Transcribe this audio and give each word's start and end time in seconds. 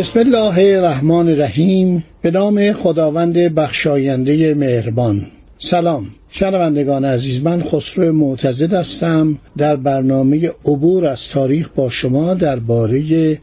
بسم 0.00 0.20
الله 0.20 0.76
الرحمن 0.76 1.28
الرحیم. 1.28 2.04
به 2.22 2.30
نام 2.30 2.72
خداوند 2.72 3.38
بخشاینده 3.38 4.54
مهربان. 4.54 5.26
سلام. 5.58 6.06
شنوندگان 6.30 7.04
عزیز 7.04 7.42
من 7.42 7.62
خسرو 7.62 8.12
معتزد 8.12 8.72
هستم. 8.72 9.38
در 9.58 9.76
برنامه 9.76 10.50
عبور 10.64 11.06
از 11.06 11.28
تاریخ 11.28 11.68
با 11.68 11.88
شما 11.88 12.34
درباره 12.34 13.38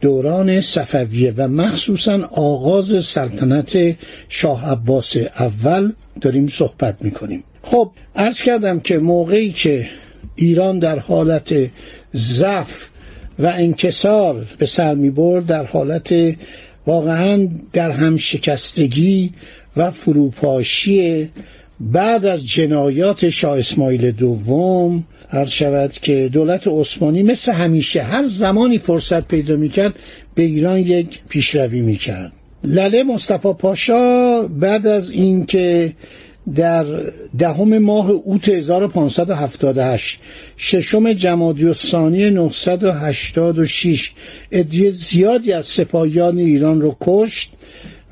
دوران 0.00 0.60
صفویه 0.60 1.34
و 1.36 1.48
مخصوصا 1.48 2.28
آغاز 2.36 3.04
سلطنت 3.04 3.96
شاه 4.28 4.70
عباس 4.70 5.16
اول 5.38 5.92
داریم 6.20 6.48
صحبت 6.48 6.96
می‌کنیم. 7.00 7.44
خب 7.62 7.90
عرض 8.16 8.42
کردم 8.42 8.80
که 8.80 8.98
موقعی 8.98 9.52
که 9.52 9.88
ایران 10.36 10.78
در 10.78 10.98
حالت 10.98 11.54
ضعف 12.14 12.88
و 13.38 13.46
انکسار 13.46 14.46
به 14.58 14.66
سر 14.66 14.94
می 14.94 15.10
برد 15.10 15.46
در 15.46 15.64
حالت 15.64 16.14
واقعا 16.86 17.48
در 17.72 17.90
هم 17.90 18.16
شکستگی 18.16 19.32
و 19.76 19.90
فروپاشی 19.90 21.30
بعد 21.80 22.26
از 22.26 22.46
جنایات 22.46 23.28
شاه 23.28 23.58
اسماعیل 23.58 24.10
دوم 24.10 25.04
هر 25.28 25.44
شود 25.44 25.92
که 25.92 26.30
دولت 26.32 26.66
عثمانی 26.66 27.22
مثل 27.22 27.52
همیشه 27.52 28.02
هر 28.02 28.22
زمانی 28.22 28.78
فرصت 28.78 29.28
پیدا 29.28 29.56
می‌کرد 29.56 29.94
به 30.34 30.42
ایران 30.42 30.78
یک 30.78 31.20
پیشروی 31.28 31.80
می‌کرد. 31.80 32.32
لله 32.64 33.02
مصطفی 33.02 33.52
پاشا 33.52 34.42
بعد 34.42 34.86
از 34.86 35.10
اینکه 35.10 35.92
در 36.54 36.84
دهم 37.38 37.78
ماه 37.78 38.10
اوت 38.10 38.48
1578 38.48 40.20
ششم 40.56 41.12
جمادی 41.12 41.66
الثانی 41.66 42.30
986 42.30 44.12
ادیه 44.52 44.90
زیادی 44.90 45.52
از 45.52 45.66
سپاهیان 45.66 46.38
ایران 46.38 46.80
رو 46.80 46.96
کشت 47.00 47.52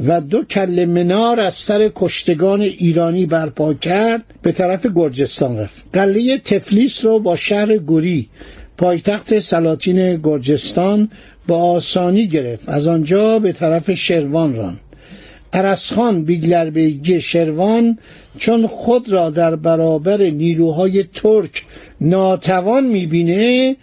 و 0.06 0.20
دو 0.20 0.42
کل 0.44 0.84
منار 0.84 1.40
از 1.40 1.54
سر 1.54 1.90
کشتگان 1.94 2.60
ایرانی 2.60 3.26
برپا 3.26 3.74
کرد 3.74 4.24
به 4.42 4.52
طرف 4.52 4.86
گرجستان 4.94 5.58
رفت. 5.58 5.84
قلعه 5.92 6.38
تفلیس 6.38 7.04
رو 7.04 7.18
با 7.18 7.36
شهر 7.36 7.76
گوری 7.76 8.28
پایتخت 8.78 9.38
سلاطین 9.38 10.16
گرجستان 10.16 11.10
با 11.46 11.56
آسانی 11.56 12.26
گرفت. 12.26 12.68
از 12.68 12.86
آنجا 12.86 13.38
به 13.38 13.52
طرف 13.52 13.94
شروان 13.94 14.54
ران 14.54 14.76
ارسخان 15.54 16.24
بیگلربیگی 16.24 17.20
شروان 17.20 17.98
چون 18.38 18.66
خود 18.66 19.12
را 19.12 19.30
در 19.30 19.56
برابر 19.56 20.22
نیروهای 20.22 21.04
ترک 21.14 21.64
ناتوان 22.00 22.84
می‌بینه 22.84 23.76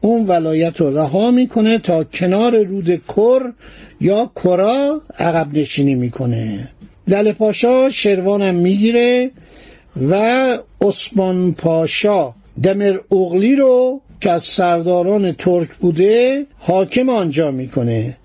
اون 0.00 0.26
ولایت 0.26 0.80
رو 0.80 0.98
رها 0.98 1.30
می‌کنه 1.30 1.78
تا 1.78 2.04
کنار 2.04 2.62
رود 2.62 3.02
کر 3.08 3.52
یا 4.00 4.30
کرا 4.44 5.02
عقب 5.18 5.58
نشینی 5.58 5.94
می‌کنه. 5.94 6.68
لله 7.08 7.32
پاشا 7.32 7.90
شروانم 7.90 8.54
می‌گیره 8.54 9.30
و 10.10 10.14
عثمان 10.80 11.52
پاشا 11.52 12.34
دمر 12.62 12.98
اغلی 13.12 13.56
رو 13.56 14.00
که 14.20 14.30
از 14.30 14.42
سرداران 14.42 15.32
ترک 15.32 15.68
بوده 15.74 16.46
حاکم 16.58 17.08
آنجا 17.08 17.50
می‌کنه. 17.50 18.16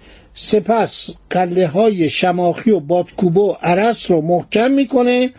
سپس 0.41 1.09
قله 1.29 1.67
های 1.67 2.09
شماخی 2.09 2.71
و 2.71 2.79
بادکوبو 2.79 3.55
عرس 3.61 4.11
رو 4.11 4.21
محکم 4.21 4.71
می‌کنه 4.71 5.29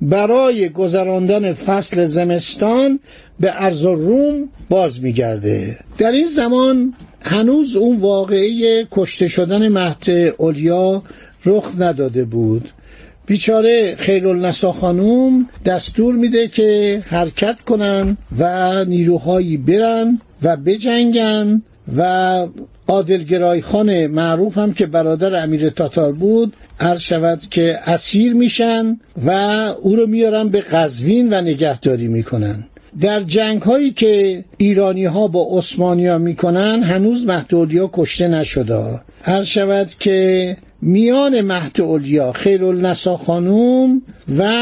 برای 0.00 0.68
گذراندن 0.68 1.52
فصل 1.52 2.04
زمستان 2.04 3.00
به 3.40 3.64
ارز 3.64 3.84
روم 3.84 4.48
باز 4.68 5.02
میگرده. 5.02 5.78
در 5.98 6.12
این 6.12 6.26
زمان 6.26 6.94
هنوز 7.22 7.76
اون 7.76 8.00
واقعی 8.00 8.86
کشته 8.90 9.28
شدن 9.28 9.68
مهد 9.68 10.34
اولیا 10.38 11.02
رخ 11.44 11.72
نداده 11.78 12.24
بود. 12.24 12.68
بیچاره 13.26 13.96
خیرالنسا 13.98 14.72
خانوم 14.72 15.48
دستور 15.64 16.14
میده 16.14 16.48
که 16.48 17.02
حرکت 17.06 17.60
کنن 17.60 18.16
و 18.38 18.84
نیروهایی 18.84 19.56
برن 19.56 20.18
و 20.42 20.56
بجنگن 20.56 21.62
و 21.96 22.46
عادلگرای 22.88 23.60
خان 23.62 24.06
معروف 24.06 24.58
هم 24.58 24.72
که 24.72 24.86
برادر 24.86 25.42
امیر 25.42 25.70
تاتار 25.70 26.12
بود 26.12 26.56
عرض 26.80 27.00
شود 27.00 27.40
که 27.50 27.78
اسیر 27.84 28.34
میشن 28.34 29.00
و 29.26 29.30
او 29.82 29.96
رو 29.96 30.06
میارن 30.06 30.48
به 30.48 30.60
قزوین 30.60 31.32
و 31.32 31.40
نگهداری 31.40 32.08
می‌کنن. 32.08 32.64
در 33.00 33.20
جنگ 33.20 33.62
هایی 33.62 33.90
که 33.90 34.44
ایرانی 34.56 35.04
ها 35.04 35.26
با 35.26 35.46
عثمانی 35.50 36.06
ها 36.06 36.18
می‌کنن 36.18 36.82
هنوز 36.82 37.26
مهدولیا 37.26 37.90
کشته 37.92 38.28
نشده. 38.28 39.00
عرض 39.26 39.46
شود 39.46 39.88
که 39.98 40.56
میان 40.82 41.40
مهد 41.40 41.80
اولیا 41.80 42.32
خیرالنسا 42.32 43.16
خانوم 43.16 44.02
و 44.38 44.52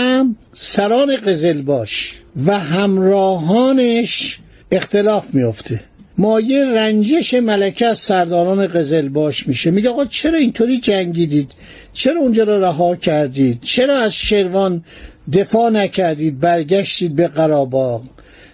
سران 0.52 1.16
قزلباش 1.16 2.14
و 2.46 2.58
همراهانش 2.58 4.38
اختلاف 4.70 5.34
میفته 5.34 5.80
مایه 6.22 6.64
رنجش 6.64 7.34
ملکه 7.34 7.86
از 7.86 7.98
سرداران 7.98 8.66
قزلباش 8.66 9.48
میشه. 9.48 9.70
میگه 9.70 9.88
آقا 9.88 10.04
چرا 10.04 10.38
اینطوری 10.38 10.78
جنگیدید؟ 10.78 11.50
چرا 11.92 12.20
اونجا 12.20 12.44
رو 12.44 12.64
رها 12.64 12.96
کردید؟ 12.96 13.58
چرا 13.62 13.98
از 13.98 14.14
شروان 14.14 14.84
دفاع 15.32 15.70
نکردید؟ 15.70 16.40
برگشتید 16.40 17.16
به 17.16 17.28
قراباغ. 17.28 18.02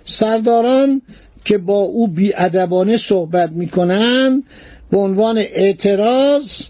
سرداران 0.04 1.02
که 1.44 1.58
با 1.58 1.78
او 1.78 2.08
بیادبانه 2.08 2.96
صحبت 2.96 3.50
می‌کنن 3.52 4.42
به 4.90 4.98
عنوان 4.98 5.38
اعتراض 5.38 6.62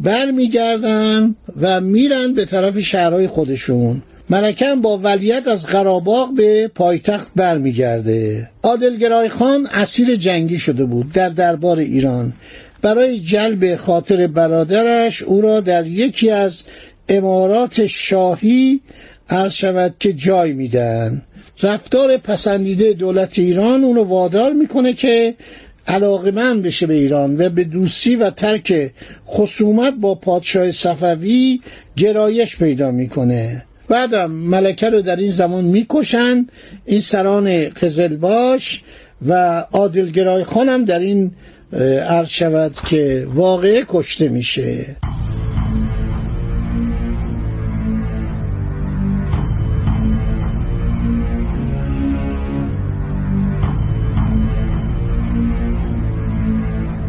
برمیگردن 0.00 1.34
و 1.60 1.80
میرن 1.80 2.32
به 2.32 2.44
طرف 2.44 2.78
شهرهای 2.80 3.26
خودشون. 3.26 4.02
ملکم 4.30 4.80
با 4.80 4.98
ولیت 4.98 5.48
از 5.48 5.66
قراباغ 5.66 6.34
به 6.34 6.70
پایتخت 6.74 7.26
برمیگرده. 7.36 8.48
عادلگرای 8.62 9.28
خان 9.28 9.66
اسیر 9.66 10.16
جنگی 10.16 10.58
شده 10.58 10.84
بود 10.84 11.12
در 11.12 11.28
دربار 11.28 11.78
ایران. 11.78 12.32
برای 12.82 13.18
جلب 13.20 13.76
خاطر 13.76 14.26
برادرش 14.26 15.22
او 15.22 15.40
را 15.40 15.60
در 15.60 15.86
یکی 15.86 16.30
از 16.30 16.62
امارات 17.08 17.86
شاهی 17.86 18.80
عرض 19.28 19.52
شود 19.52 19.94
که 20.00 20.12
جای 20.12 20.52
میدن 20.52 21.22
رفتار 21.62 22.16
پسندیده 22.16 22.92
دولت 22.92 23.38
ایران 23.38 23.84
اونو 23.84 24.04
وادار 24.04 24.52
می‌کنه 24.52 24.92
که 24.92 25.34
علاقمند 25.86 26.62
بشه 26.62 26.86
به 26.86 26.94
ایران 26.94 27.40
و 27.40 27.48
به 27.48 27.64
دوستی 27.64 28.16
و 28.16 28.30
ترک 28.30 28.90
خصومت 29.26 29.94
با 30.00 30.14
پادشاه 30.14 30.72
صفوی 30.72 31.60
گرایش 31.96 32.56
پیدا 32.56 32.90
می‌کنه. 32.90 33.62
بعدم 33.90 34.30
ملکه 34.30 34.90
رو 34.90 35.00
در 35.00 35.16
این 35.16 35.30
زمان 35.30 35.64
می‌کشن 35.64 36.46
این 36.86 37.00
سران 37.00 37.68
قزلباش 37.68 38.82
و 39.26 39.60
عادلگرای 39.72 40.44
خانم 40.44 40.84
در 40.84 40.98
این 40.98 41.32
عرض 42.08 42.28
شود 42.28 42.74
که 42.86 43.26
واقعه 43.34 43.84
کشته 43.88 44.28
میشه. 44.28 44.96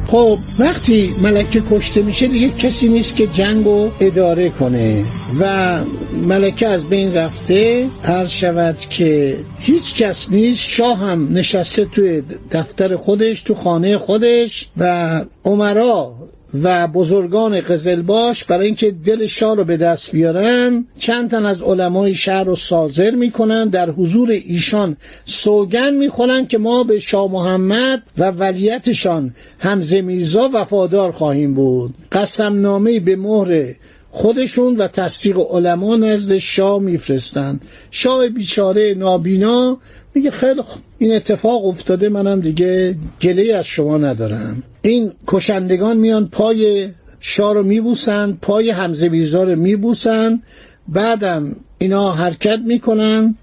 خب 0.07 0.37
وقتی 0.59 1.15
ملکه 1.21 1.61
کشته 1.71 2.01
میشه 2.01 2.27
دیگه 2.27 2.49
کسی 2.49 2.89
نیست 2.89 3.15
که 3.15 3.27
جنگ 3.27 3.65
رو 3.65 3.91
اداره 3.99 4.49
کنه 4.49 5.03
و 5.39 5.79
ملکه 6.13 6.67
از 6.67 6.89
بین 6.89 7.13
رفته 7.13 7.87
هر 8.03 8.25
شود 8.25 8.77
که 8.77 9.37
هیچ 9.59 9.95
کس 9.95 10.31
نیست 10.31 10.69
شاه 10.69 10.97
هم 10.97 11.33
نشسته 11.33 11.85
توی 11.85 12.23
دفتر 12.51 12.95
خودش 12.95 13.41
تو 13.41 13.55
خانه 13.55 13.97
خودش 13.97 14.69
و 14.77 15.25
عمرا 15.45 16.15
و 16.63 16.87
بزرگان 16.87 17.61
قزلباش 17.61 18.43
برای 18.43 18.65
اینکه 18.65 18.91
دل 18.91 19.25
شاه 19.25 19.55
رو 19.55 19.63
به 19.63 19.77
دست 19.77 20.11
بیارن 20.11 20.85
چند 20.97 21.31
تن 21.31 21.45
از 21.45 21.61
علمای 21.61 22.15
شهر 22.15 22.43
رو 22.43 22.55
سازر 22.55 23.11
می‌کنن 23.11 23.69
در 23.69 23.89
حضور 23.89 24.29
ایشان 24.31 24.97
سوگن 25.25 25.93
می‌خورن 25.93 26.47
که 26.47 26.57
ما 26.57 26.83
به 26.83 26.99
شاه 26.99 27.31
محمد 27.31 28.03
و 28.17 28.31
ولیتشان 28.31 29.33
همزه 29.59 30.01
میرزا 30.01 30.49
وفادار 30.53 31.11
خواهیم 31.11 31.53
بود. 31.53 31.93
قسم 32.11 32.61
نامه 32.61 32.99
به 32.99 33.15
مهر 33.15 33.73
خودشون 34.11 34.75
و 34.75 34.87
تصدیق 34.87 35.39
علما 35.51 35.95
نزد 35.95 36.37
شاه 36.37 36.79
میفرستن 36.79 37.59
شاه 37.91 38.29
بیچاره 38.29 38.93
نابینا 38.97 39.77
میگه 40.13 40.31
خیلی 40.31 40.61
خوب 40.61 40.81
این 40.97 41.15
اتفاق 41.15 41.65
افتاده 41.65 42.09
منم 42.09 42.39
دیگه 42.39 42.95
گله 43.21 43.55
از 43.55 43.65
شما 43.65 43.97
ندارم. 43.97 44.63
این 44.81 45.11
کشندگان 45.27 45.97
میان 45.97 46.27
پای 46.27 46.89
شاه 47.19 47.53
رو 47.53 47.63
میبوسن 47.63 48.37
پای 48.41 48.71
حمزه 48.71 49.09
بیزار 49.09 49.51
رو 49.51 49.59
میبوسن. 49.59 50.41
بعدم 50.87 51.55
اینا 51.77 52.11
حرکت 52.11 52.59
می‌کنن. 52.65 53.35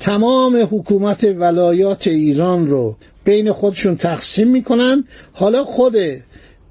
تمام 0.00 0.68
حکومت 0.70 1.24
ولایات 1.24 2.06
ایران 2.06 2.66
رو 2.66 2.96
بین 3.24 3.52
خودشون 3.52 3.96
تقسیم 3.96 4.48
می‌کنن. 4.48 5.04
حالا 5.32 5.64
خود 5.64 5.94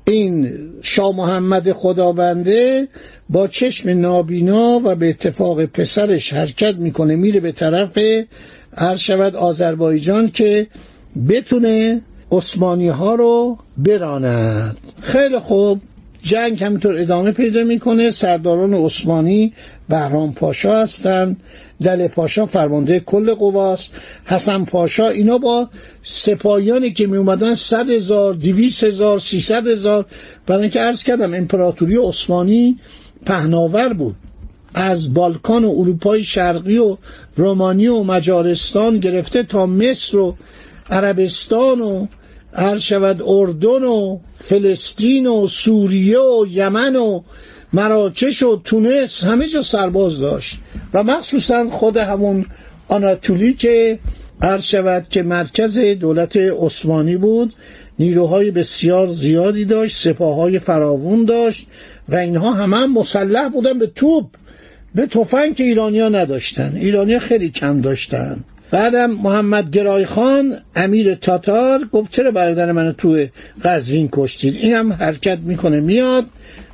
این 0.05 0.57
شاه 0.81 1.15
محمد 1.15 1.71
خدابنده 1.71 2.87
با 3.29 3.47
چشم 3.47 3.89
نابینا 3.89 4.81
و 4.83 4.95
به 4.95 5.09
اتفاق 5.09 5.65
پسرش 5.65 6.33
حرکت 6.33 6.75
می‌کنه 6.75 7.15
میره 7.15 7.39
به 7.39 7.51
طرف 7.51 7.97
هر 8.77 8.95
شود 8.95 9.35
آذربایجان 9.35 10.29
که 10.29 10.67
بتونه 11.29 12.01
عثمانی 12.31 12.87
ها 12.87 13.15
رو 13.15 13.57
براند. 13.77 14.77
خیلی 15.01 15.39
خوب. 15.39 15.81
جنگ 16.23 16.63
همینطور 16.63 16.97
ادامه 16.97 17.31
پیدا 17.31 17.63
می‌کنه. 17.63 18.09
سرداران 18.09 18.73
عثمانی 18.73 19.53
بهرام 19.89 20.33
پاشا 20.33 20.81
هستند. 20.81 21.43
دل 21.81 22.07
پاشا 22.07 22.45
فرمانده 22.45 22.99
کل 22.99 23.33
قواست. 23.33 23.93
حسن 24.25 24.65
پاشا 24.65 25.09
اینا 25.09 25.37
با 25.37 25.69
سپاهیانی 26.01 26.91
که 26.91 27.07
می 27.07 27.17
اومدن 27.17 27.55
صد 27.55 27.89
هزار 27.89 28.33
دویست 28.33 28.83
هزار 28.83 29.19
سیصد 29.19 29.67
هزار. 29.67 30.05
برای 30.45 30.61
اینکه 30.61 30.79
عرض 30.79 31.03
کردم 31.03 31.33
امپراتوری 31.33 31.97
عثمانی 31.97 32.79
پهناور 33.25 33.93
بود. 33.93 34.15
از 34.73 35.13
بالکان 35.13 35.63
و 35.63 35.73
اروپای 35.77 36.23
شرقی 36.23 36.77
و 36.77 36.97
رومانی 37.35 37.87
و 37.87 38.03
مجارستان 38.03 38.99
گرفته 38.99 39.43
تا 39.43 39.65
مصر 39.65 40.17
و 40.17 40.35
عربستان 40.89 41.81
و 41.81 42.07
هر 42.53 42.77
شود 42.77 43.21
اردن 43.25 43.83
و 43.83 44.19
فلسطین 44.35 45.27
و 45.27 45.47
سوریه 45.47 46.19
و 46.19 46.45
یمن 46.49 46.95
و 46.95 47.21
مراکش 47.73 48.43
و 48.43 48.61
تونس 48.63 49.23
همه 49.23 49.47
جا 49.47 49.61
سرباز 49.61 50.19
داشت. 50.19 50.59
و 50.93 51.03
مخصوصا 51.03 51.67
خود 51.67 51.97
همون 51.97 52.45
آناتولی 52.87 53.53
که 53.53 53.99
عرض 54.41 54.63
شود 54.63 55.09
که 55.09 55.23
مرکز 55.23 55.79
دولت 55.79 56.37
عثمانی 56.37 57.17
بود 57.17 57.53
نیروهای 57.99 58.51
بسیار 58.51 59.07
زیادی 59.07 59.65
داشت 59.65 59.95
سپاهای 59.97 60.59
فراوون 60.59 61.25
داشت 61.25 61.67
و 62.09 62.15
اینها 62.15 62.51
همه 62.51 62.77
هم 62.77 62.93
مسلح 62.93 63.49
بودن 63.49 63.79
به 63.79 63.87
توپ 63.87 64.25
به 64.95 65.05
تفنگ 65.05 65.55
که 65.55 65.63
ایرانیا 65.63 66.09
نداشتن. 66.09 66.75
ایرانیا 66.75 67.19
خیلی 67.19 67.49
کم 67.49 67.81
داشتن. 67.81 68.43
بعدم 68.71 69.11
محمد 69.11 69.71
گرای 69.71 70.05
خان 70.05 70.57
امیر 70.75 71.15
تاتار 71.15 71.89
گفت 71.93 72.11
چرا 72.11 72.31
برادر 72.31 72.71
منو 72.71 72.91
تو 72.91 73.25
قزوین 73.63 74.09
کشتید؟ 74.11 74.55
اینم 74.55 74.93
حرکت 74.93 75.37
می‌کنه 75.37 75.79
میاد 75.79 76.25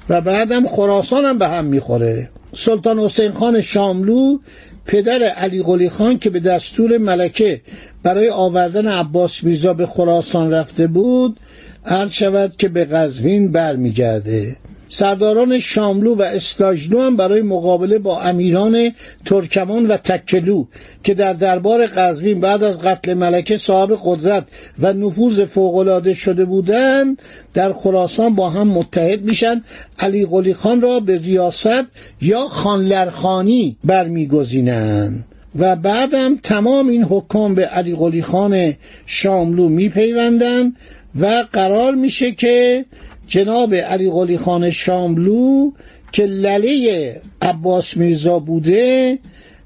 و 0.10 0.22
بعدم 0.22 0.66
خراسان 0.66 1.26
هم 1.26 1.38
به 1.38 1.48
هم 1.48 1.66
می‌خوره. 1.66 2.30
سلطان 2.56 3.00
حسین 3.00 3.32
خان 3.32 3.62
شاملو 3.62 4.38
پدر 4.86 5.24
علی 5.24 5.64
قلی 5.64 5.90
خان 5.90 6.20
که 6.20 6.30
به 6.30 6.40
دستور 6.40 6.98
ملکه 6.98 7.62
برای 8.04 8.30
آوردن 8.30 8.88
عباس 8.88 9.44
میرزا 9.44 9.74
به 9.74 9.86
خراسان 9.86 10.52
رفته 10.52 10.88
بود 10.88 11.40
عرض 11.86 12.12
شود 12.12 12.56
که 12.56 12.68
به 12.68 12.86
قزوین 12.86 13.52
برمیگرده. 13.52 14.56
سرداران 14.90 15.60
شاملو 15.60 16.16
و 16.16 16.22
استاجلو 16.22 17.02
هم 17.02 17.18
برای 17.18 17.42
مقابله 17.42 18.00
با 18.00 18.22
امیران 18.22 18.92
ترکمان 19.26 19.86
و 19.86 19.98
تکلو 19.98 20.66
که 21.04 21.14
در 21.14 21.34
دربار 21.34 21.86
قزوین 21.86 22.40
بعد 22.40 22.64
از 22.64 22.82
قتل 22.82 23.14
ملکه 23.14 23.58
صاحب 23.58 24.00
قدرت 24.06 24.46
و 24.80 24.94
نفوذ 24.94 25.46
فوقالعاده 25.46 26.14
شده 26.14 26.46
بودند 26.46 27.22
در 27.54 27.74
خراسان 27.74 28.36
با 28.36 28.50
هم 28.50 28.68
متحد 28.68 29.22
میشن. 29.22 29.64
علی 30.00 30.26
قلی 30.26 30.54
خان 30.54 30.82
را 30.82 31.00
به 31.00 31.18
ریاست 31.18 31.86
یا 32.22 32.48
خانلرخانی 32.48 33.78
برمیگزینند 33.84 35.26
و 35.60 35.76
بعدم 35.76 36.38
تمام 36.44 36.88
این 36.88 37.04
حکام 37.04 37.56
به 37.56 37.66
علی 37.66 37.96
قلی 37.96 38.22
خان 38.22 38.74
شاملو 39.06 39.70
میپیوندند 39.70 40.76
و 41.20 41.46
قرار 41.54 41.96
میشه 41.96 42.32
که 42.32 42.86
جناب 43.28 43.74
علی 43.74 44.12
قلی 44.12 44.38
خان 44.38 44.70
شاملو 44.70 45.72
که 46.12 46.24
لله 46.24 47.22
عباس 47.42 47.98
میرزا 47.98 48.40
بوده 48.40 49.20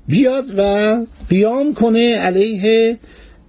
بیاد 0.07 0.45
و 0.57 1.05
قیام 1.29 1.73
کنه 1.73 2.15
علیه 2.15 2.97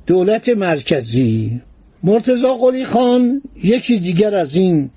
دولت 0.06 0.48
مرکزی. 0.48 1.60
مرتزا 2.02 2.54
قلی 2.54 2.84
خان 2.84 3.42
یکی 3.64 3.98
دیگر 3.98 4.34
از 4.34 4.56
این 4.56 4.90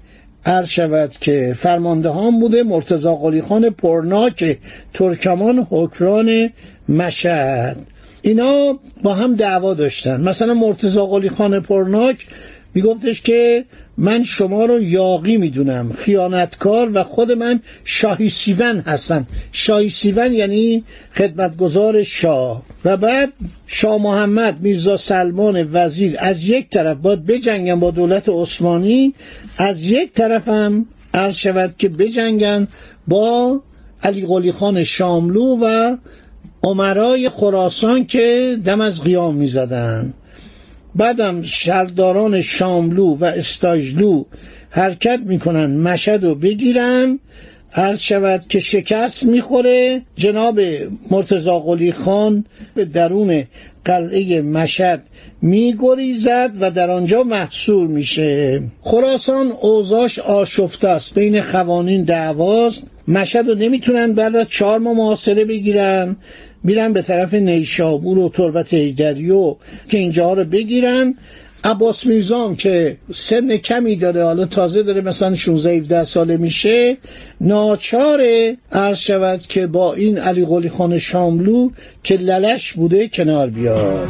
عرض 0.45 0.67
شود 0.67 1.11
که 1.21 1.55
فرمانده 1.57 2.11
هم 2.11 2.39
بوده 2.39 2.63
مرتزا 2.63 3.15
قلی 3.15 3.41
خان 3.41 3.69
پرناک 3.69 4.57
ترکمان 4.93 5.67
حکران 5.69 6.49
مشهد. 6.89 7.77
اینا 8.21 8.79
با 9.03 9.13
هم 9.13 9.35
دعوا 9.35 9.73
داشتن. 9.73 10.21
مثلا 10.21 10.53
مرتزا 10.53 11.05
قلی 11.05 11.29
خان 11.29 11.59
پرناک 11.59 12.27
میگفتش 12.73 13.21
که 13.21 13.65
من 13.97 14.23
شما 14.23 14.65
رو 14.65 14.81
یاقی 14.81 15.37
می‌دونم 15.37 15.93
خیانتکار 15.93 16.91
و 16.93 17.03
خود 17.03 17.31
من 17.31 17.59
شاهی 17.83 18.29
سیون 18.29 18.79
هستم. 18.79 19.27
شاهی 19.51 19.89
سیون 19.89 20.33
یعنی 20.33 20.83
خدمتگزار 21.13 22.03
شاه. 22.03 22.63
و 22.85 22.97
بعد 22.97 23.33
شاه 23.67 24.01
محمد 24.01 24.61
میرزا 24.61 24.97
سلمان 24.97 25.69
وزیر 25.73 26.15
از 26.19 26.49
یک 26.49 26.69
طرف 26.69 26.97
باید 26.97 27.25
بجنگن 27.25 27.79
با 27.79 27.91
دولت 27.91 28.29
عثمانی 28.29 29.13
از 29.57 29.85
یک 29.85 30.13
طرف 30.13 30.47
هم 30.47 30.85
عرض 31.13 31.35
شود 31.35 31.75
که 31.77 31.89
بجنگن 31.89 32.67
با 33.07 33.61
علی 34.03 34.25
قلی 34.25 34.51
خان 34.51 34.83
شاملو 34.83 35.57
و 35.61 35.97
عمرای 36.63 37.29
خراسان 37.29 38.05
که 38.05 38.57
دم 38.65 38.81
از 38.81 39.03
قیام 39.03 39.35
می‌زدن. 39.35 40.13
بعدم 40.95 41.41
شرداران 41.41 42.41
شاملو 42.41 43.15
و 43.15 43.25
استاجلو 43.25 44.23
حرکت 44.69 45.19
می‌کنن 45.25 45.77
مشد 45.77 46.19
رو 46.23 46.35
بگیرن 46.35 47.19
عرض 47.73 47.99
شود 47.99 48.47
که 48.49 48.59
شکست 48.59 49.25
می‌خوره. 49.25 50.01
جناب 50.15 50.59
مرتزا 51.11 51.59
قلی 51.59 51.91
خان 51.91 52.45
به 52.75 52.85
درون 52.85 53.43
قلعه 53.85 54.41
مشد 54.41 55.01
میگریزد 55.41 56.51
و 56.59 56.71
در 56.71 56.91
آنجا 56.91 57.23
محصول 57.23 57.87
میشه. 57.87 58.63
خراسان 58.81 59.51
اوزاش 59.61 60.19
آشفته 60.19 60.87
است. 60.87 61.13
بین 61.13 61.41
قوانین 61.41 62.03
دعواست. 62.03 62.91
مشد 63.07 63.47
رو 63.47 63.55
نمی‌تونن 63.55 64.13
بعد 64.13 64.35
از 64.35 64.49
چهار 64.49 64.79
ماه 64.79 64.93
محاصره 64.93 65.45
بگیرن. 65.45 66.15
میرن 66.65 66.93
به 66.93 67.01
طرف 67.01 67.33
نیشابور 67.33 68.17
و 68.17 68.29
تربت 68.29 68.73
هیدریو 68.73 69.55
که 69.89 69.97
اینجا 69.97 70.33
رو 70.33 70.43
بگیرن. 70.43 71.15
عباس 71.63 72.05
میرزام 72.05 72.55
که 72.55 72.97
سن 73.13 73.57
کمی 73.57 73.95
داره 73.95 74.23
حالا 74.23 74.45
تازه 74.45 74.83
داره 74.83 75.01
مثلا 75.01 75.35
16 75.35 75.71
17 75.71 76.03
ساله 76.03 76.37
میشه 76.37 76.97
ناچاره 77.41 78.57
عرض 78.71 78.97
شود 78.97 79.41
که 79.41 79.67
با 79.67 79.93
این 79.93 80.17
علی 80.17 80.45
قلی 80.45 80.69
خان 80.69 80.97
شاملو 80.97 81.69
که 82.03 82.17
للش 82.17 82.73
بوده 82.73 83.07
کنار 83.07 83.49
بیاد. 83.49 84.09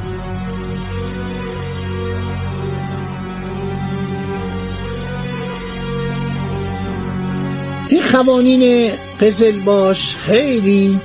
این 7.90 8.02
قوانین 8.12 8.92
قزلباش 9.22 10.16
خیلی 10.16 11.00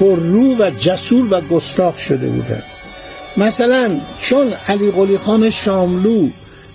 پررو 0.00 0.56
و 0.58 0.70
جسور 0.70 1.28
و 1.30 1.40
گستاخ 1.40 1.98
شده 1.98 2.28
بودند 2.28 2.62
مثلا 3.36 4.00
چون 4.18 4.52
علی 4.68 4.90
قلی 4.90 5.18
خان 5.18 5.50
شاملو 5.50 6.28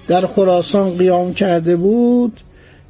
در 0.07 0.21
خراسان 0.21 0.97
قیام 0.97 1.33
کرده 1.33 1.75
بود 1.75 2.39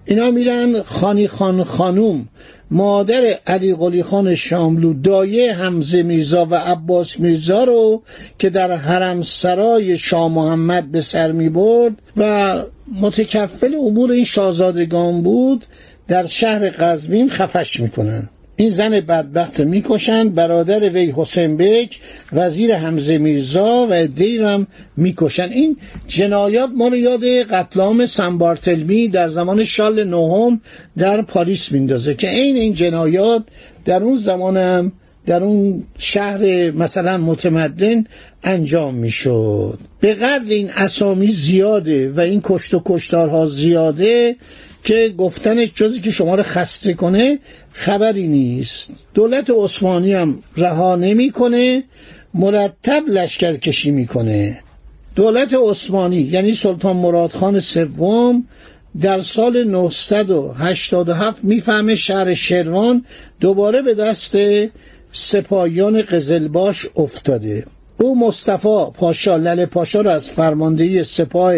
اینا 0.06 0.32
میرن 0.32 0.82
خانی 0.82 1.28
خان 1.28 1.64
خانوم 1.64 2.28
مادر 2.72 3.40
علی 3.48 3.76
قلی 3.76 4.04
خان 4.04 4.36
شاملو 4.36 4.94
دایه 4.94 5.54
حمزه 5.54 6.04
میرزا 6.04 6.46
و 6.46 6.56
عباس 6.56 7.20
میرزا 7.20 7.64
رو 7.64 8.04
که 8.40 8.50
در 8.50 8.72
حرم 8.72 9.22
سرای 9.22 9.98
شاه 9.98 10.28
محمد 10.28 10.92
به 10.92 11.02
سر 11.02 11.32
می 11.32 11.50
برد 11.50 12.02
و 12.18 12.56
متکفل 13.02 13.76
امور 13.76 14.12
این 14.12 14.26
شاهزادگان 14.26 15.22
بود 15.22 15.66
در 16.08 16.26
شهر 16.26 16.70
قزوین 16.70 17.30
خفش 17.30 17.80
می‌کنن. 17.80 18.30
این 18.62 18.70
زن 18.70 18.90
بدبخت 18.90 19.60
رو 19.60 19.68
می‌کشن 19.68 20.30
برادر 20.30 20.90
وی 20.90 21.14
حسین 21.16 21.58
بک 21.58 22.00
وزیر 22.34 22.76
حمزه 22.76 23.18
میرزا 23.18 23.88
و 23.90 24.08
دیر 24.08 24.44
هم 24.44 24.68
می‌کشن 24.98 25.50
این 25.52 25.78
جنایات 26.08 26.70
ما 26.76 26.88
رو 26.88 26.96
یاد 26.96 27.26
قتلام 27.26 28.06
سنبارتلمی 28.06 29.08
در 29.08 29.28
زمان 29.28 29.64
شال 29.64 30.04
نهم 30.04 30.62
در 30.98 31.22
پاریس 31.22 31.72
میندازه 31.72 32.14
که 32.14 32.28
عین 32.28 32.56
این 32.56 32.74
جنایات 32.74 33.44
در 33.86 34.04
اون 34.04 34.16
زمان 34.16 34.58
هم 34.58 34.92
در 35.26 35.44
اون 35.44 35.84
شهر 35.98 36.72
مثلا 36.72 37.18
متمدن 37.18 38.04
انجام 38.44 38.96
می‌شد. 38.96 39.80
به 40.00 40.14
قدر 40.14 40.50
این 40.50 40.70
اسامی 40.70 41.32
زیاده 41.32 42.12
و 42.12 42.20
این 42.20 42.42
کشت 42.44 42.74
و 42.74 42.82
کشتارها 42.86 43.46
زیاده 43.46 44.36
که 44.84 45.14
گفتنش 45.18 45.72
جزی 45.76 46.02
که 46.02 46.12
شما 46.12 46.36
رو 46.36 46.44
خسته 46.44 46.94
کنه 46.94 47.40
خبری 47.74 48.28
نیست. 48.28 48.92
دولت 49.14 49.50
عثمانی 49.50 50.14
هم 50.14 50.44
رها 50.58 50.96
نمی‌کنه 50.96 51.84
مرتب 52.34 53.04
لشکر 53.08 53.58
کشی 53.58 53.92
می‌کنه. 53.92 54.60
دولت 55.16 55.54
عثمانی 55.54 56.22
یعنی 56.22 56.56
سلطان 56.56 56.98
مرادخان 56.98 57.60
سوم 57.60 58.48
در 59.02 59.20
سال 59.20 59.64
987 59.64 61.44
می‌فهمه 61.44 61.96
شهر 61.96 62.34
شروان 62.34 63.06
دوباره 63.40 63.82
به 63.82 63.94
دست 63.94 64.38
سپاهیان 65.12 66.02
قزلباش 66.02 66.88
افتاده. 66.96 67.66
او 68.02 68.20
مصطفی 68.20 68.86
پاشا 68.94 69.38
لله 69.38 69.66
پاشا 69.66 70.02
را 70.02 70.12
از 70.12 70.30
فرماندهی 70.30 71.04
سپاه 71.04 71.54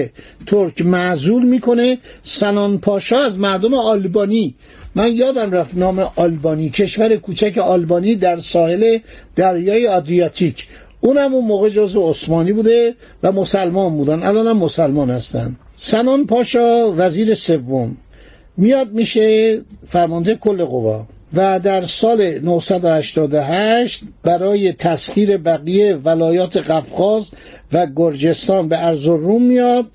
ترک 0.47 0.81
معزول 0.81 1.43
می‌کنه. 1.45 1.97
سنان 2.23 2.77
پاشا 2.77 3.19
از 3.19 3.39
مردم 3.39 3.73
آلبانی. 3.73 4.55
من 4.95 5.15
یادم 5.15 5.51
رفت 5.51 5.77
نام 5.77 6.11
آلبانی. 6.15 6.69
کشور 6.69 7.15
کوچک 7.15 7.57
آلبانی 7.57 8.15
در 8.15 8.37
ساحل 8.37 8.97
دریای 9.35 9.87
آدریاتیک. 9.87 10.67
اونم 10.99 11.33
اون 11.33 11.45
موقع 11.45 11.69
جزو 11.69 12.09
عثمانی 12.09 12.53
بوده 12.53 12.95
و 13.23 13.31
مسلمان 13.31 13.97
بودن. 13.97 14.23
الان 14.23 14.47
هم 14.47 14.57
مسلمان 14.57 15.09
هستن. 15.09 15.55
سنان 15.75 16.25
پاشا 16.25 16.93
وزیر 16.97 17.35
سوم. 17.35 17.97
میاد 18.57 18.91
میشه 18.91 19.61
فرمانده 19.87 20.35
کل 20.35 20.63
قوا. 20.63 21.05
و 21.33 21.59
در 21.59 21.81
سال 21.81 22.39
988 22.39 24.03
برای 24.23 24.73
تسخیر 24.73 25.37
بقیه 25.37 25.95
ولایات 25.95 26.57
قفقاز 26.57 27.29
و 27.73 27.87
گرجستان 27.95 28.67
به 28.67 28.85
ارزالروم 28.85 29.41
میاد 29.41 29.85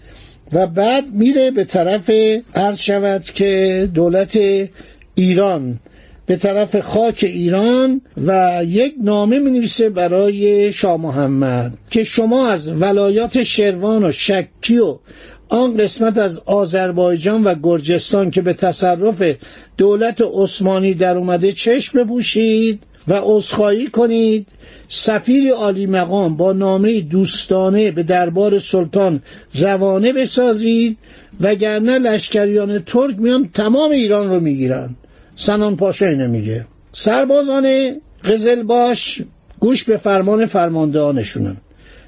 و 0.52 0.66
بعد 0.66 1.04
میره 1.12 1.50
به 1.50 1.64
طرف 1.64 2.10
عرض 2.54 2.78
شود 2.78 3.24
که 3.24 3.88
دولت 3.94 4.38
ایران 5.14 5.80
به 6.26 6.36
طرف 6.36 6.80
خاک 6.80 7.18
ایران 7.22 8.00
و 8.26 8.60
یک 8.66 8.94
نامه 9.02 9.38
می 9.38 9.50
نویسه 9.50 9.90
برای 9.90 10.72
شاه 10.72 10.96
محمد 10.96 11.78
که 11.90 12.04
شما 12.04 12.48
از 12.48 12.82
ولایات 12.82 13.42
شروان 13.42 14.04
و 14.04 14.12
شکی 14.12 14.78
و 14.78 14.98
آن 15.48 15.76
قسمت 15.76 16.18
از 16.18 16.40
آذربایجان 16.46 17.44
و 17.44 17.54
گرجستان 17.62 18.30
که 18.30 18.42
به 18.42 18.52
تصرف 18.52 19.36
دولت 19.76 20.20
عثمانی 20.34 20.94
در 20.94 21.16
اومده 21.16 21.52
چشم 21.52 22.04
بپوشید 22.04 22.82
و 23.08 23.20
عذرخواهی 23.22 23.86
کنید 23.86 24.46
سفیر 24.88 25.52
عالی 25.52 25.86
مقام 25.86 26.36
با 26.36 26.52
نامه 26.52 27.00
دوستانه 27.00 27.90
به 27.90 28.02
دربار 28.02 28.58
سلطان 28.58 29.22
روانه 29.54 30.12
بسازید 30.12 30.98
وگرنه 31.40 31.98
لشکریان 31.98 32.78
ترک 32.78 33.18
میان 33.18 33.48
تمام 33.54 33.90
ایران 33.90 34.28
رو 34.28 34.40
می‌گیرن. 34.40 34.94
سنان 35.36 35.76
پاشا 35.76 36.06
اینو 36.06 36.28
میگه. 36.28 36.66
سربازان 36.92 37.96
قزلباش 38.24 39.22
گوش 39.60 39.84
به 39.84 39.96
فرمان 39.96 40.46
فرماندهانشونن. 40.46 41.56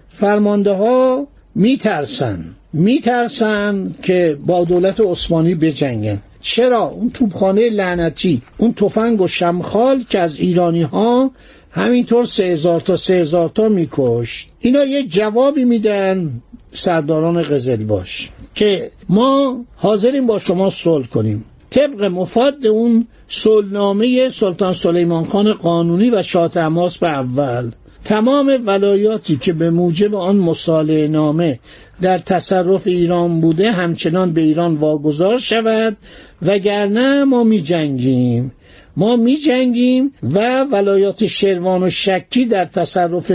فرمانده 0.09 0.71
ها 0.73 1.27
میترسن. 1.55 2.45
میترسن 2.73 3.95
که 4.03 4.39
با 4.47 4.65
دولت 4.65 5.01
عثمانی 5.01 5.55
بجنگن. 5.55 6.19
چرا؟ 6.41 6.83
اون 6.83 7.11
توپخانه 7.11 7.69
لعنتی 7.69 8.43
اون 8.59 8.73
تفنگ 8.73 9.21
و 9.21 9.29
شمخال 9.29 10.05
که 10.09 10.19
از 10.19 10.39
ایرانی 10.39 10.83
ها 10.83 11.31
همینطور 11.71 12.25
سه 12.25 12.45
هزار 12.45 12.81
تا 12.81 12.97
سه 12.97 13.15
هزار 13.15 13.49
تا 13.49 13.69
میکشت. 13.69 14.49
اینا 14.61 14.85
یه 14.85 15.03
جوابی 15.03 15.65
میدن 15.65 16.43
سرداران 16.73 17.43
قزل 17.43 17.85
باش 17.85 18.31
که 18.55 18.91
ما 19.09 19.65
حاضریم 19.77 20.27
با 20.27 20.39
شما 20.39 20.71
صلح 20.71 21.07
کنیم. 21.07 21.45
طبق 21.71 22.05
مفاد 22.05 22.67
اون 22.67 23.07
صلحنامه 23.29 24.29
سلطان 24.29 24.73
سلیمان 24.73 25.25
خان 25.25 25.53
قانونی 25.53 26.11
و 26.11 26.23
شاه 26.23 26.49
تماس 26.49 26.99
به 26.99 27.09
اول. 27.09 27.71
تمام 28.05 28.63
ولایاتی 28.67 29.37
که 29.37 29.53
به 29.53 29.71
موجب 29.71 30.15
آن 30.15 30.37
مصالحه 30.37 31.09
نامه 31.09 31.59
در 32.03 32.19
تصرف 32.19 32.87
ایران 32.87 33.41
بوده 33.41 33.73
همچنان 33.73 34.33
به 34.33 34.41
ایران 34.41 34.77
واگذار 34.77 35.39
شود 35.39 35.97
وگرنه 36.43 37.25
ما 37.25 37.45
می 37.45 37.63
جنگیم 37.63 38.53
ما 38.97 39.17
می 39.17 39.37
جنگیم 39.37 40.15
و 40.23 40.65
ولایات 40.65 41.27
شروان 41.27 41.83
و 41.83 41.91
شکی 41.91 42.45
در 42.45 42.65
تصرف 42.65 43.33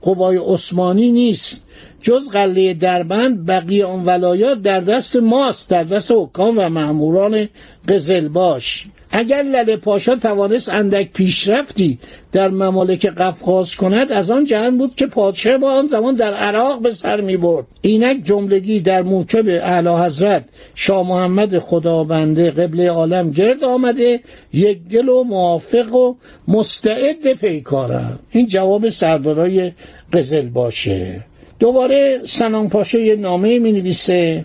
قوای 0.00 0.40
عثمانی 0.46 1.12
نیست. 1.12 1.62
جز 2.06 2.28
قله 2.28 2.74
دربند 2.74 3.46
بقیه 3.46 3.84
آن 3.84 4.04
ولایات 4.04 4.62
در 4.62 4.80
دست 4.80 5.16
ماست 5.16 5.70
در 5.70 5.82
دست 5.84 6.12
حکام 6.12 6.58
و 6.58 6.68
مأموران 6.68 7.48
قزلباش 7.88 8.86
اگر 9.10 9.42
لله 9.42 9.76
پاشا 9.76 10.16
توانست 10.16 10.68
اندک 10.68 11.12
پیشرفتی 11.12 11.98
در 12.32 12.48
ممالک 12.48 13.06
قفقاز 13.06 13.74
کند 13.74 14.12
از 14.12 14.30
آن 14.30 14.44
جهت 14.44 14.72
بود 14.72 14.94
که 14.94 15.06
پادشاه 15.06 15.58
با 15.58 15.72
آن 15.72 15.86
زمان 15.86 16.14
در 16.14 16.34
عراق 16.34 16.80
به 16.82 16.92
سر 16.92 17.20
می 17.20 17.36
برد 17.36 17.66
اینک 17.80 18.24
جملگی 18.24 18.80
در 18.80 19.02
موکب 19.02 19.48
اعلی 19.48 20.04
حضرت 20.04 20.44
شاه 20.74 21.08
محمد 21.08 21.58
خدابنده 21.58 22.50
قبل 22.50 22.86
عالم 22.86 23.30
گرد 23.30 23.64
آمده 23.64 24.20
یک 24.52 24.88
دل 24.88 25.08
و 25.08 25.24
موافق 25.24 25.94
و 25.94 26.14
مستعد 26.48 27.32
پیکارم 27.32 28.18
این 28.30 28.46
جواب 28.46 28.88
سردارای 28.88 29.72
قزل 30.12 30.48
باشه. 30.48 31.24
دوباره 31.58 32.20
سنان 32.24 32.68
پاشا 32.68 32.98
یه 32.98 33.16
نامه 33.16 33.58
می 33.58 33.72
نویسه 33.72 34.44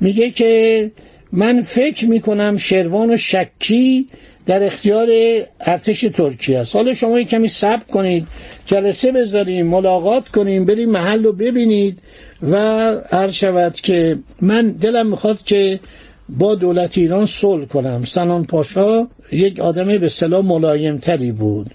میگه 0.00 0.30
که 0.30 0.90
من 1.32 1.62
فکر 1.62 2.06
می‌کنم 2.06 2.56
شروان 2.56 3.10
و 3.10 3.16
شکی 3.16 4.06
در 4.46 4.64
اختیار 4.64 5.08
ارتش 5.60 6.00
ترکیه 6.00 6.58
است. 6.58 6.76
حالا 6.76 6.94
شما 6.94 7.20
یک 7.20 7.28
کمی 7.28 7.48
صبر 7.48 7.84
کنید 7.84 8.26
جلسه 8.66 9.12
بذاریم 9.12 9.66
ملاقات 9.66 10.28
کنیم 10.28 10.64
بریم 10.64 10.90
محل 10.90 11.24
رو 11.24 11.32
ببینید 11.32 11.98
و 12.42 12.56
عرض 13.12 13.32
شود 13.32 13.74
که 13.74 14.18
من 14.40 14.68
دلم 14.68 15.06
می‌خواد 15.06 15.42
که 15.42 15.80
با 16.28 16.54
دولت 16.54 16.98
ایران 16.98 17.26
صلح 17.26 17.64
کنم. 17.64 18.02
سنان 18.02 18.44
پاشا 18.44 19.06
یک 19.32 19.60
آدم 19.60 19.98
به 19.98 20.08
صلاح 20.08 20.44
ملایم 20.44 20.98
تری 20.98 21.32
بود. 21.32 21.70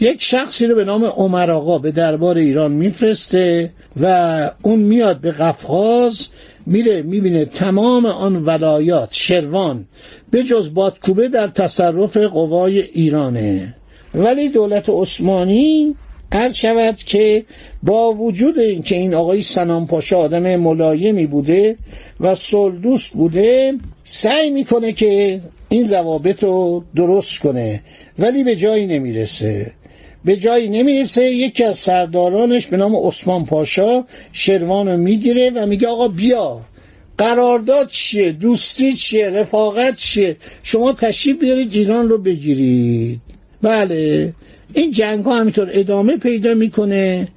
یک 0.00 0.22
شخصی 0.22 0.66
رو 0.66 0.74
به 0.74 0.84
نام 0.84 1.04
عمر 1.04 1.50
آقا 1.50 1.78
به 1.78 1.90
دربار 1.90 2.36
ایران 2.36 2.72
میفرسته 2.72 3.70
و 4.00 4.50
اون 4.62 4.78
میاد 4.78 5.20
به 5.20 5.30
قفقاز 5.30 6.28
میره 6.66 7.02
می‌بینه 7.02 7.44
تمام 7.44 8.06
آن 8.06 8.44
ولایات 8.46 9.08
شروان 9.12 9.84
به 10.30 10.42
جز 10.42 10.74
بادکوبه 10.74 11.28
در 11.28 11.46
تصرف 11.46 12.16
قوای 12.16 12.80
ایرانه. 12.80 13.74
ولی 14.14 14.48
دولت 14.48 14.88
عثمانی 14.88 15.96
عرض 16.32 16.54
شود 16.54 16.96
که 16.96 17.44
با 17.82 18.12
وجود 18.12 18.58
اینکه 18.58 18.96
این 18.96 19.14
آقای 19.14 19.42
سنان 19.42 19.86
پاشا 19.86 20.18
آدم 20.18 20.56
ملایمی 20.56 21.26
بوده 21.26 21.76
و 22.20 22.34
سلدوست 22.34 23.12
بوده 23.12 23.74
سعی 24.04 24.50
می‌کنه 24.50 24.92
که 24.92 25.40
این 25.68 25.90
روابط 25.90 26.44
رو 26.44 26.84
درست 26.96 27.38
کنه 27.38 27.82
ولی 28.18 28.44
به 28.44 28.56
جایی 28.56 28.86
نمی‌رسه. 28.86 29.72
به 30.24 30.36
جایی 30.36 30.68
نمی‌رسه. 30.68 31.24
یکی 31.24 31.64
از 31.64 31.78
سردارانش 31.78 32.66
به 32.66 32.76
نام 32.76 32.96
عثمان 32.96 33.44
پاشا 33.44 34.04
شروان 34.32 34.88
رو 34.88 34.96
می‌گیره 34.96 35.50
و 35.50 35.66
میگه 35.66 35.88
آقا 35.88 36.08
بیا. 36.08 36.60
قرارداد 37.18 37.88
چیه؟ 37.88 38.32
دوستی 38.32 38.92
چیه؟ 38.92 39.30
رفاقت 39.30 39.96
چیه؟ 39.96 40.36
شما 40.62 40.92
تشریف 40.92 41.38
بیارید 41.38 41.72
ایران 41.72 42.08
رو 42.08 42.18
بگیرید. 42.18 43.20
بله. 43.62 44.32
این 44.74 44.90
جنگ 44.90 45.24
ها 45.24 45.34
همینطور 45.40 45.70
ادامه 45.72 46.16
پیدا 46.16 46.54
می‌کنه 46.54 47.28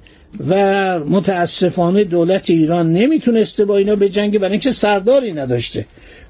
و 0.48 0.98
متاسفانه 1.00 2.04
دولت 2.04 2.50
ایران 2.50 2.92
نمی‌تونسته 2.92 3.64
با 3.64 3.76
اینا 3.76 3.96
به 3.96 4.08
جنگ 4.08 4.38
برای 4.38 4.50
اینکه 4.50 4.72
سرداری 4.72 5.32
نداشته 5.32 5.86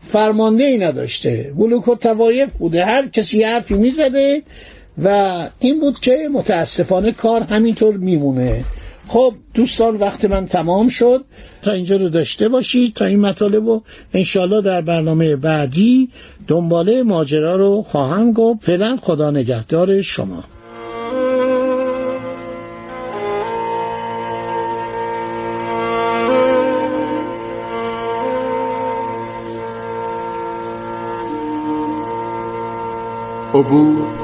فرمانده 0.09 0.65
ای 0.65 0.79
نداشته. 0.79 1.53
ملوک 1.57 1.89
و 1.89 1.95
توایف 1.95 2.53
بوده. 2.53 2.85
هر 2.85 3.07
کسی 3.07 3.43
حرفی 3.43 3.75
می‌زده 3.75 4.43
و 5.03 5.49
این 5.59 5.81
بود 5.81 6.01
که 6.01 6.29
متاسفانه 6.33 7.13
کار 7.13 7.41
همینطور 7.41 7.97
میمونه. 7.97 8.65
خب 9.09 9.35
دوستان 9.55 9.97
وقت 9.97 10.25
من 10.25 10.47
تمام 10.47 10.89
شد. 10.89 11.25
تا 11.63 11.73
اینجا 11.73 11.97
رو 11.97 12.09
داشته 12.09 12.49
باشید. 12.49 12.95
تا 12.95 13.05
این 13.05 13.21
مطالب 13.21 13.67
رو 13.67 13.83
انشالله 14.15 14.61
در 14.61 14.81
برنامه 14.81 15.37
بعدی 15.37 16.09
دنباله 16.47 17.03
ماجرا 17.03 17.57
رو 17.57 17.83
خواهم 17.83 18.33
گفت. 18.33 18.65
فعلا 18.65 18.97
خدا 18.97 19.31
نگهدار 19.31 20.03
شما. 20.03 20.45
عبور 33.55 34.24